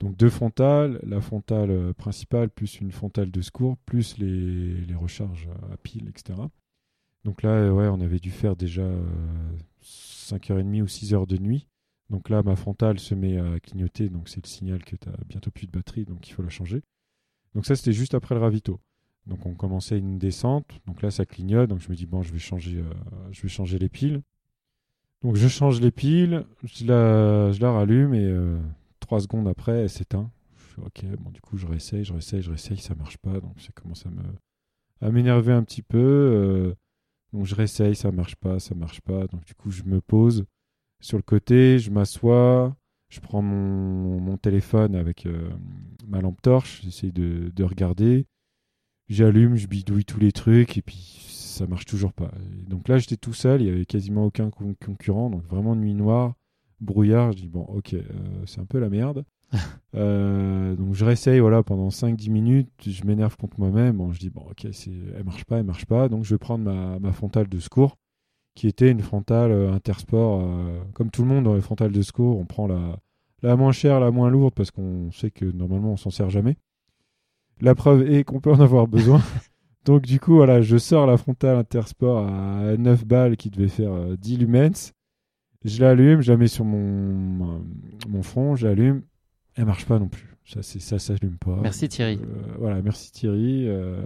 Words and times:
donc 0.00 0.16
deux 0.16 0.28
frontales, 0.28 1.00
la 1.02 1.20
frontale 1.20 1.70
euh, 1.70 1.92
principale 1.92 2.50
plus 2.50 2.80
une 2.80 2.92
frontale 2.92 3.30
de 3.30 3.40
secours, 3.40 3.76
plus 3.78 4.18
les, 4.18 4.94
recharges 4.94 5.48
à 5.72 5.76
pile, 5.78 6.08
etc. 6.08 6.38
Donc 7.24 7.42
là, 7.42 7.50
euh, 7.50 7.70
ouais, 7.70 7.88
on 7.88 8.00
avait 8.00 8.18
dû 8.18 8.30
faire 8.30 8.56
déjà 8.56 8.88
5h30 9.82 10.82
ou 10.82 10.86
6h 10.86 11.26
de 11.26 11.38
nuit. 11.38 11.66
Donc 12.10 12.28
là, 12.28 12.42
ma 12.42 12.56
frontale 12.56 13.00
se 13.00 13.14
met 13.14 13.38
à 13.38 13.58
clignoter, 13.58 14.08
donc 14.08 14.28
c'est 14.28 14.44
le 14.44 14.48
signal 14.48 14.84
que 14.84 14.96
tu 14.96 15.08
as 15.08 15.24
bientôt 15.26 15.50
plus 15.50 15.66
de 15.66 15.72
batterie, 15.72 16.04
donc 16.04 16.28
il 16.28 16.32
faut 16.32 16.42
la 16.42 16.50
changer. 16.50 16.82
Donc 17.54 17.66
ça, 17.66 17.74
c'était 17.74 17.92
juste 17.92 18.14
après 18.14 18.34
le 18.34 18.40
ravito. 18.40 18.80
Donc 19.26 19.44
on 19.44 19.54
commençait 19.54 19.98
une 19.98 20.18
descente, 20.18 20.80
donc 20.86 21.02
là 21.02 21.10
ça 21.10 21.26
clignote, 21.26 21.68
donc 21.68 21.80
je 21.80 21.90
me 21.90 21.96
dis 21.96 22.06
bon, 22.06 22.22
je 22.22 22.32
vais 22.32 22.38
changer, 22.38 22.84
je 23.32 23.42
vais 23.42 23.48
changer 23.48 23.76
les 23.78 23.88
piles. 23.88 24.22
Donc 25.22 25.36
je 25.36 25.48
change 25.48 25.80
les 25.80 25.90
piles, 25.90 26.44
je 26.62 26.84
la, 26.84 27.72
rallume 27.72 28.14
et 28.14 28.24
euh, 28.24 28.58
trois 29.06 29.20
secondes 29.20 29.46
après, 29.46 29.82
elle 29.82 29.88
s'éteint. 29.88 30.30
ok, 30.84 31.04
bon 31.20 31.30
du 31.30 31.40
coup 31.40 31.56
je 31.56 31.66
réessaye, 31.66 32.04
je 32.04 32.12
réessaye, 32.12 32.42
je 32.42 32.50
réessaye, 32.50 32.78
ça 32.78 32.96
marche 32.96 33.18
pas, 33.18 33.40
donc 33.40 33.60
ça 33.60 33.70
commence 33.72 34.04
à 34.04 34.10
me 34.10 34.22
à 35.00 35.10
m'énerver 35.12 35.52
un 35.52 35.62
petit 35.62 35.82
peu. 35.82 35.98
Euh, 35.98 36.74
donc 37.32 37.46
je 37.46 37.54
réessaye, 37.54 37.94
ça 37.94 38.10
marche 38.10 38.34
pas, 38.34 38.58
ça 38.58 38.74
marche 38.74 39.00
pas. 39.00 39.28
Donc 39.28 39.44
du 39.44 39.54
coup 39.54 39.70
je 39.70 39.84
me 39.84 40.00
pose 40.00 40.44
sur 41.00 41.18
le 41.18 41.22
côté, 41.22 41.78
je 41.78 41.90
m'assois, 41.92 42.76
je 43.08 43.20
prends 43.20 43.42
mon, 43.42 44.36
téléphone 44.38 44.96
avec 44.96 45.26
euh, 45.26 45.50
ma 46.08 46.20
lampe 46.20 46.42
torche, 46.42 46.82
j'essaye 46.82 47.12
de, 47.12 47.50
de 47.54 47.64
regarder, 47.64 48.26
j'allume, 49.08 49.56
je 49.56 49.66
bidouille 49.68 50.04
tous 50.04 50.20
les 50.20 50.32
trucs 50.32 50.76
et 50.76 50.82
puis 50.82 50.96
ça 50.96 51.66
marche 51.66 51.86
toujours 51.86 52.12
pas. 52.12 52.30
donc 52.66 52.88
là, 52.88 52.98
j'étais 52.98 53.16
tout 53.16 53.32
seul, 53.32 53.62
il 53.62 53.68
y 53.68 53.70
avait 53.70 53.86
quasiment 53.86 54.26
aucun 54.26 54.50
concurrent, 54.50 55.30
donc 55.30 55.44
vraiment 55.46 55.74
nuit 55.76 55.94
noire, 55.94 56.34
brouillard. 56.80 57.32
Je 57.32 57.38
dis 57.38 57.48
bon, 57.48 57.62
ok, 57.62 57.94
euh, 57.94 58.02
c'est 58.46 58.60
un 58.60 58.66
peu 58.66 58.78
la 58.78 58.88
merde. 58.88 59.24
Euh, 59.94 60.76
donc 60.76 60.92
je 60.92 61.06
réessaye 61.06 61.40
voilà 61.40 61.62
pendant 61.62 61.88
5-10 61.88 62.28
minutes, 62.28 62.68
je 62.86 63.02
m'énerve 63.04 63.34
contre 63.38 63.58
moi-même. 63.58 63.96
Bon, 63.96 64.12
je 64.12 64.18
dis 64.18 64.28
bon, 64.28 64.42
ok, 64.50 64.66
elle 64.66 65.24
marche 65.24 65.46
pas, 65.46 65.56
elle 65.56 65.64
marche 65.64 65.86
pas. 65.86 66.10
Donc 66.10 66.24
je 66.24 66.34
vais 66.34 66.38
prendre 66.38 66.64
ma, 66.64 66.98
ma 66.98 67.12
frontale 67.12 67.48
de 67.48 67.58
secours, 67.58 67.96
qui 68.54 68.68
était 68.68 68.90
une 68.90 69.00
frontale 69.00 69.52
euh, 69.52 69.72
intersport. 69.72 70.46
comme 70.92 71.10
tout 71.10 71.22
le 71.22 71.28
monde 71.28 71.44
dans 71.44 71.54
les 71.54 71.62
frontales 71.62 71.92
de 71.92 72.02
secours, 72.02 72.38
on 72.38 72.44
prend 72.44 72.66
la, 72.66 72.98
la 73.42 73.56
moins 73.56 73.72
chère, 73.72 74.00
la 74.00 74.10
moins 74.10 74.28
lourde, 74.28 74.52
parce 74.52 74.70
qu'on 74.70 75.10
sait 75.12 75.30
que 75.30 75.46
normalement 75.46 75.92
on 75.92 75.96
s'en 75.96 76.10
sert 76.10 76.28
jamais. 76.28 76.58
La 77.60 77.74
preuve 77.74 78.10
est 78.10 78.24
qu'on 78.24 78.40
peut 78.40 78.52
en 78.52 78.60
avoir 78.60 78.86
besoin. 78.86 79.22
Donc 79.86 80.02
du 80.02 80.18
coup, 80.18 80.34
voilà, 80.34 80.60
je 80.60 80.76
sors 80.76 81.06
la 81.06 81.16
frontale 81.16 81.56
Intersport 81.56 82.26
à 82.26 82.76
9 82.76 83.06
balles 83.06 83.36
qui 83.36 83.50
devait 83.50 83.68
faire 83.68 84.16
10 84.18 84.34
euh, 84.34 84.38
lumens. 84.38 84.92
Je 85.66 85.80
l'allume, 85.80 86.20
je 86.20 86.30
la 86.30 86.38
mets 86.38 86.46
sur 86.46 86.64
mon, 86.64 87.64
mon 88.08 88.22
front, 88.22 88.54
je 88.54 88.68
l'allume. 88.68 89.02
Elle 89.56 89.64
marche 89.64 89.84
pas 89.84 89.98
non 89.98 90.08
plus. 90.08 90.36
Ça, 90.44 90.62
c'est, 90.62 90.78
ça 90.78 91.00
s'allume 91.00 91.38
pas. 91.38 91.58
Merci 91.60 91.88
Thierry. 91.88 92.20
Euh, 92.22 92.54
voilà, 92.58 92.80
merci 92.82 93.10
Thierry. 93.10 93.68
Euh, 93.68 94.00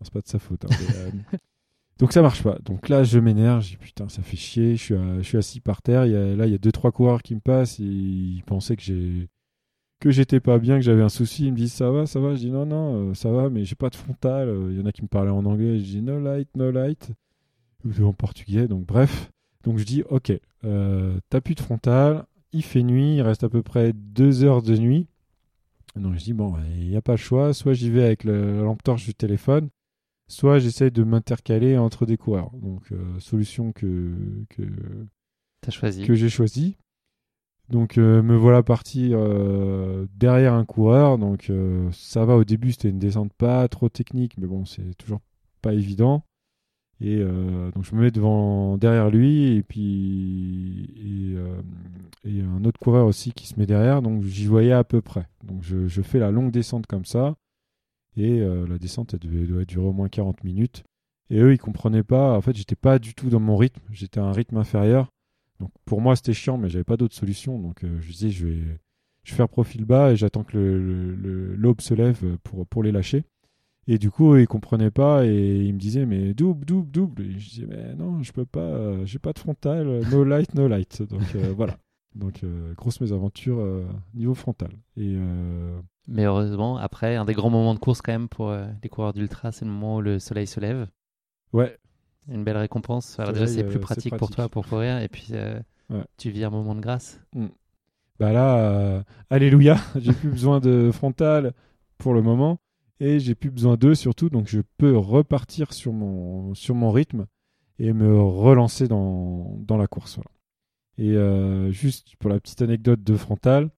c'est 0.00 0.12
pas 0.12 0.22
de 0.22 0.26
sa 0.26 0.38
faute. 0.38 0.64
Hein, 0.64 1.36
donc 1.98 2.12
ça 2.12 2.22
marche 2.22 2.42
pas. 2.42 2.58
Donc 2.64 2.88
là, 2.88 3.04
je 3.04 3.18
m'énerve. 3.18 3.62
Je 3.62 3.70
dis 3.70 3.76
putain, 3.76 4.08
ça 4.08 4.22
fait 4.22 4.38
chier. 4.38 4.76
Je 4.76 4.82
suis, 4.82 4.94
je 4.94 5.22
suis 5.22 5.36
assis 5.36 5.60
par 5.60 5.82
terre. 5.82 6.06
Il 6.06 6.12
y 6.12 6.16
a, 6.16 6.34
là, 6.34 6.46
il 6.46 6.52
y 6.52 6.54
a 6.54 6.58
deux 6.58 6.72
trois 6.72 6.92
coureurs 6.92 7.22
qui 7.22 7.34
me 7.34 7.40
passent. 7.40 7.78
Et 7.78 7.84
ils 7.84 8.42
pensaient 8.46 8.76
que 8.76 8.82
j'ai 8.82 9.28
que 10.00 10.10
j'étais 10.10 10.40
pas 10.40 10.58
bien, 10.58 10.76
que 10.76 10.82
j'avais 10.82 11.02
un 11.02 11.10
souci. 11.10 11.46
Ils 11.46 11.52
me 11.52 11.56
disent 11.58 11.74
ça 11.74 11.90
va, 11.90 12.06
ça 12.06 12.20
va? 12.20 12.34
Je 12.34 12.40
dis 12.40 12.50
non, 12.50 12.64
non, 12.64 13.10
euh, 13.10 13.14
ça 13.14 13.30
va, 13.30 13.50
mais 13.50 13.66
j'ai 13.66 13.76
pas 13.76 13.90
de 13.90 13.96
frontale. 13.96 14.48
Il 14.70 14.78
y 14.78 14.80
en 14.80 14.86
a 14.86 14.92
qui 14.92 15.02
me 15.02 15.08
parlaient 15.08 15.30
en 15.30 15.44
anglais. 15.44 15.78
Je 15.78 15.84
dis 15.84 16.02
no 16.02 16.18
light, 16.18 16.48
no 16.56 16.70
light. 16.70 17.10
Ou 17.84 18.04
en 18.04 18.14
portugais. 18.14 18.66
Donc 18.66 18.86
bref. 18.86 19.30
Donc 19.66 19.78
je 19.78 19.84
dis 19.84 20.02
ok, 20.08 20.32
euh, 20.64 21.18
t'as 21.28 21.40
plus 21.42 21.56
de 21.56 21.60
frontale. 21.60 22.24
Il 22.52 22.62
fait 22.62 22.84
nuit. 22.84 23.16
Il 23.16 23.22
reste 23.22 23.44
à 23.44 23.48
peu 23.48 23.62
près 23.62 23.92
deux 23.92 24.44
heures 24.44 24.62
de 24.62 24.76
nuit. 24.76 25.08
Donc 25.96 26.14
je 26.14 26.24
dis 26.24 26.32
bon, 26.32 26.54
il 26.78 26.88
n'y 26.88 26.96
a 26.96 27.02
pas 27.02 27.12
le 27.12 27.18
choix. 27.18 27.52
Soit 27.52 27.74
j'y 27.74 27.90
vais 27.90 28.04
avec 28.04 28.24
la 28.24 28.62
lampe 28.62 28.82
torche 28.82 29.04
du 29.04 29.14
téléphone, 29.14 29.68
soit 30.28 30.60
j'essaie 30.60 30.90
de 30.90 31.02
m'intercaler 31.02 31.76
entre 31.76 32.06
des 32.06 32.16
coureurs. 32.16 32.50
Donc 32.54 32.92
euh, 32.92 33.18
solution 33.18 33.72
que 33.72 34.14
que, 34.50 34.62
choisi. 35.68 36.04
que 36.04 36.14
j'ai 36.14 36.28
choisi. 36.28 36.76
Donc 37.68 37.98
euh, 37.98 38.22
me 38.22 38.36
voilà 38.36 38.62
parti 38.62 39.10
euh, 39.12 40.06
derrière 40.14 40.54
un 40.54 40.64
coureur. 40.64 41.18
Donc 41.18 41.50
euh, 41.50 41.90
ça 41.90 42.24
va 42.24 42.36
au 42.36 42.44
début, 42.44 42.70
c'était 42.70 42.90
une 42.90 43.00
descente 43.00 43.32
pas 43.32 43.66
trop 43.68 43.88
technique, 43.88 44.38
mais 44.38 44.46
bon, 44.46 44.64
c'est 44.64 44.94
toujours 44.96 45.20
pas 45.60 45.74
évident. 45.74 46.22
Et 47.00 47.22
donc 47.74 47.84
je 47.84 47.94
me 47.94 48.00
mets 48.02 48.10
devant 48.10 48.78
derrière 48.78 49.10
lui 49.10 49.56
et 49.56 49.62
puis 49.62 51.36
et, 52.24 52.40
un 52.40 52.64
autre 52.64 52.80
coureur 52.80 53.06
aussi 53.06 53.32
qui 53.32 53.46
se 53.46 53.58
met 53.58 53.66
derrière. 53.66 54.00
Donc 54.00 54.22
j'y 54.22 54.46
voyais 54.46 54.72
à 54.72 54.82
peu 54.82 55.02
près. 55.02 55.28
Donc 55.44 55.62
je, 55.62 55.86
je, 55.86 56.02
fais 56.02 56.18
la 56.18 56.30
longue 56.30 56.50
descente 56.50 56.86
comme 56.86 57.04
ça 57.04 57.36
et 58.16 58.40
la 58.40 58.78
descente 58.78 59.12
elle 59.14 59.20
devait, 59.20 59.66
durer 59.66 59.86
au 59.86 59.92
moins 59.92 60.08
40 60.08 60.42
minutes. 60.44 60.84
Et 61.28 61.38
eux 61.38 61.52
ils 61.52 61.58
comprenaient 61.58 62.02
pas. 62.02 62.36
En 62.36 62.40
fait 62.40 62.56
j'étais 62.56 62.76
pas 62.76 62.98
du 62.98 63.14
tout 63.14 63.28
dans 63.28 63.40
mon 63.40 63.56
rythme. 63.56 63.82
J'étais 63.90 64.20
à 64.20 64.24
un 64.24 64.32
rythme 64.32 64.56
inférieur. 64.56 65.12
Donc 65.60 65.70
pour 65.84 66.00
moi 66.00 66.16
c'était 66.16 66.34
chiant, 66.34 66.58
mais 66.58 66.68
j'avais 66.68 66.84
pas 66.84 66.96
d'autre 66.96 67.14
solution. 67.14 67.58
Donc 67.58 67.84
euh, 67.84 68.00
je 68.00 68.10
disais 68.10 68.30
je 68.30 68.46
vais, 68.46 68.58
je 69.24 69.32
vais 69.32 69.36
faire 69.36 69.48
profil 69.48 69.84
bas 69.84 70.12
et 70.12 70.16
j'attends 70.16 70.44
que 70.44 70.56
l'aube 70.56 71.78
le, 71.78 71.82
se 71.82 71.94
lève 71.94 72.38
pour, 72.42 72.66
pour 72.66 72.82
les 72.82 72.92
lâcher. 72.92 73.24
Et 73.88 73.98
du 73.98 74.10
coup, 74.10 74.36
ils 74.36 74.48
comprenaient 74.48 74.90
pas 74.90 75.24
et 75.24 75.58
ils 75.64 75.72
me 75.72 75.78
disaient 75.78 76.06
mais 76.06 76.34
double, 76.34 76.64
double, 76.64 76.90
double. 76.90 77.22
Et 77.22 77.38
je 77.38 77.48
disais 77.50 77.66
mais 77.68 77.94
non, 77.94 78.22
je 78.22 78.32
peux 78.32 78.44
pas, 78.44 78.60
euh, 78.60 79.06
j'ai 79.06 79.18
pas 79.18 79.32
de 79.32 79.38
frontal, 79.38 80.00
no 80.10 80.24
light, 80.24 80.54
no 80.54 80.66
light. 80.66 81.02
Donc 81.02 81.34
euh, 81.34 81.52
voilà. 81.56 81.76
Donc 82.14 82.44
grosse 82.76 83.00
mésaventure 83.00 83.62
niveau 84.14 84.34
frontal. 84.34 84.70
Et 84.96 85.16
mais 86.08 86.24
heureusement, 86.24 86.78
après, 86.78 87.16
un 87.16 87.24
des 87.24 87.34
grands 87.34 87.50
moments 87.50 87.74
de 87.74 87.78
course 87.78 88.00
quand 88.00 88.12
même 88.12 88.28
pour 88.28 88.56
les 88.82 88.88
coureurs 88.88 89.12
d'ultra, 89.12 89.52
c'est 89.52 89.64
le 89.64 89.70
moment 89.70 89.96
où 89.96 90.00
le 90.00 90.18
soleil 90.18 90.46
se 90.46 90.60
lève. 90.60 90.86
Ouais, 91.52 91.78
une 92.28 92.44
belle 92.44 92.56
récompense. 92.56 93.18
Alors 93.18 93.32
déjà, 93.32 93.46
c'est 93.46 93.64
plus 93.64 93.78
pratique, 93.78 94.16
pour 94.16 94.30
toi 94.30 94.48
pour 94.48 94.66
courir, 94.66 94.98
et 94.98 95.08
puis 95.08 95.28
euh, 95.32 95.60
tu 96.16 96.30
vis 96.30 96.44
un 96.44 96.50
moment 96.50 96.74
de 96.74 96.80
grâce. 96.80 97.20
Mm. 97.34 97.46
Bah 98.18 98.32
là, 98.32 98.58
euh, 98.58 99.02
alléluia, 99.30 99.76
j'ai 99.96 100.12
plus 100.12 100.30
besoin 100.30 100.60
de 100.60 100.90
frontal 100.92 101.52
pour 101.98 102.14
le 102.14 102.22
moment, 102.22 102.58
et 103.00 103.20
j'ai 103.20 103.34
plus 103.34 103.50
besoin 103.50 103.76
d'eux 103.76 103.94
surtout, 103.94 104.30
donc 104.30 104.48
je 104.48 104.60
peux 104.78 104.96
repartir 104.96 105.72
sur 105.72 105.92
mon, 105.92 106.54
sur 106.54 106.74
mon 106.74 106.90
rythme 106.90 107.26
et 107.78 107.92
me 107.92 108.20
relancer 108.20 108.88
dans, 108.88 109.56
dans 109.60 109.76
la 109.76 109.86
course. 109.86 110.18
Et 110.98 111.10
euh, 111.10 111.70
juste 111.70 112.16
pour 112.16 112.30
la 112.30 112.40
petite 112.40 112.62
anecdote 112.62 113.02
de 113.02 113.16
frontal, 113.16 113.70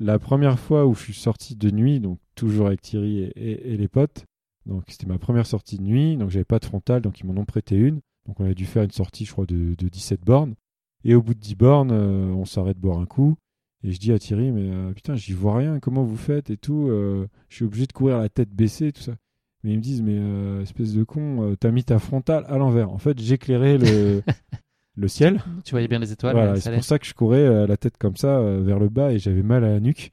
la 0.00 0.18
première 0.18 0.58
fois 0.58 0.86
où 0.86 0.94
je 0.94 1.02
suis 1.02 1.14
sorti 1.14 1.56
de 1.56 1.70
nuit, 1.70 2.00
donc 2.00 2.18
toujours 2.34 2.68
avec 2.68 2.80
Thierry 2.80 3.30
et 3.36 3.76
les 3.76 3.88
potes, 3.88 4.26
donc 4.66 4.84
c'était 4.88 5.06
ma 5.06 5.18
première 5.18 5.46
sortie 5.46 5.76
de 5.76 5.82
nuit, 5.82 6.16
donc 6.16 6.30
j'avais 6.30 6.44
pas 6.44 6.58
de 6.58 6.64
frontale, 6.64 7.02
donc 7.02 7.20
ils 7.20 7.26
m'en 7.26 7.40
ont 7.40 7.44
prêté 7.44 7.76
une. 7.76 8.00
Donc 8.26 8.40
on 8.40 8.46
a 8.46 8.54
dû 8.54 8.64
faire 8.64 8.82
une 8.82 8.90
sortie, 8.90 9.24
je 9.24 9.32
crois, 9.32 9.46
de, 9.46 9.74
17 9.74 10.22
bornes. 10.22 10.54
Et 11.04 11.14
au 11.14 11.22
bout 11.22 11.34
de 11.34 11.40
10 11.40 11.54
bornes, 11.54 11.90
euh, 11.92 12.32
on 12.32 12.46
s'arrête 12.46 12.78
boire 12.78 12.98
un 12.98 13.06
coup. 13.06 13.36
Et 13.84 13.92
je 13.92 13.98
dis 13.98 14.12
à 14.12 14.18
Thierry, 14.18 14.50
mais 14.50 14.70
euh, 14.70 14.92
putain, 14.92 15.14
j'y 15.14 15.32
vois 15.32 15.56
rien, 15.56 15.78
comment 15.78 16.02
vous 16.02 16.16
faites 16.16 16.50
et 16.50 16.56
tout. 16.56 16.88
Euh, 16.88 17.28
je 17.48 17.56
suis 17.56 17.64
obligé 17.64 17.86
de 17.86 17.92
courir 17.92 18.18
la 18.18 18.28
tête 18.28 18.50
baissée, 18.50 18.92
tout 18.92 19.02
ça. 19.02 19.12
Mais 19.62 19.72
ils 19.72 19.76
me 19.76 19.82
disent, 19.82 20.02
mais 20.02 20.62
espèce 20.62 20.92
de 20.92 21.04
con, 21.04 21.56
t'as 21.58 21.70
mis 21.70 21.84
ta 21.84 21.98
frontale 21.98 22.44
à 22.48 22.58
l'envers. 22.58 22.90
En 22.90 22.98
fait, 22.98 23.18
j'éclairais 23.18 23.78
le, 23.78 24.22
le 24.96 25.08
ciel. 25.08 25.40
Tu 25.64 25.70
voyais 25.70 25.88
bien 25.88 25.98
les 25.98 26.12
étoiles. 26.12 26.60
c'est 26.60 26.74
pour 26.74 26.84
ça 26.84 26.98
que 26.98 27.06
je 27.06 27.14
courais 27.14 27.66
la 27.66 27.76
tête 27.78 27.96
comme 27.96 28.16
ça, 28.16 28.42
vers 28.60 28.78
le 28.78 28.90
bas, 28.90 29.12
et 29.12 29.18
j'avais 29.18 29.42
mal 29.42 29.64
à 29.64 29.70
la 29.70 29.80
nuque. 29.80 30.12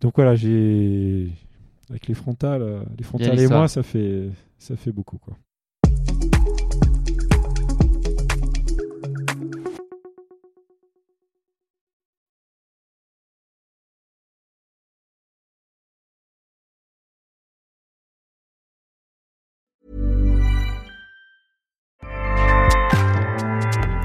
Donc 0.00 0.14
voilà, 0.16 0.34
j'ai 0.34 1.30
avec 1.90 2.06
les 2.06 2.14
frontales, 2.14 2.62
euh, 2.62 2.82
les 2.96 3.04
frontales 3.04 3.38
et 3.38 3.48
moi, 3.48 3.68
ça 3.68 3.82
fait, 3.82 4.30
ça 4.58 4.76
fait 4.76 4.92
beaucoup. 4.92 5.18
Quoi. 5.18 5.36